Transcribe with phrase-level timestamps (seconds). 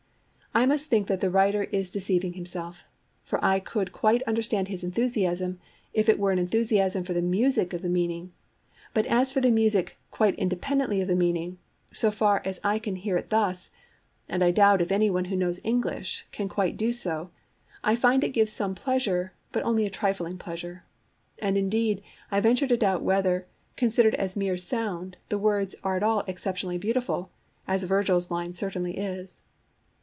[0.53, 2.83] I must think that the writer is deceiving himself.
[3.23, 5.61] For I could quite understand his enthusiasm,
[5.93, 8.33] if it were an enthusiasm for the music of the meaning;
[8.93, 11.57] but as for the music, 'quite independently of the meaning,'
[11.93, 13.69] so far as I can hear it thus
[14.27, 17.29] (and I doubt if any one who knows English can quite do so),
[17.81, 20.83] I find it gives some pleasure, but only a trifling pleasure.
[21.39, 23.47] And indeed I venture to doubt whether,
[23.77, 27.31] considered as mere sound, the words are at all exceptionally beautiful,
[27.69, 29.43] as Virgil's line certainly is.